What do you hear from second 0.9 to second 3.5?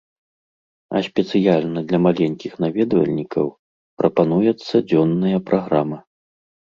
А спецыяльна для маленькіх наведвальнікаў